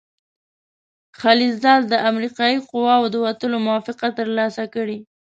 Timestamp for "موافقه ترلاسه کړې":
3.65-4.97